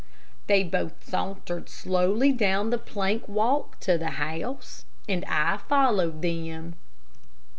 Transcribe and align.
They 0.47 0.63
both 0.63 1.07
sauntered 1.07 1.69
slowly 1.69 2.31
down 2.31 2.71
the 2.71 2.79
plank 2.79 3.27
walk 3.27 3.79
to 3.81 3.99
the 3.99 4.09
house, 4.17 4.83
and 5.07 5.23
I 5.25 5.57
followed 5.57 6.23
them. 6.23 6.73